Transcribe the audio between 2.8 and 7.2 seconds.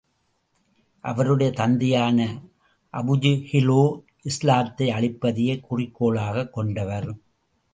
அபுஜஹிலோ, இஸ்லாத்தை அழிப்பதையே குறிக்கோளாகக் கொண்டவர்.